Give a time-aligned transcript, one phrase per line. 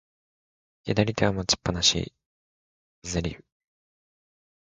[0.83, 2.11] 左手は持ちっぱなし、
[3.03, 3.45] ファズリウ。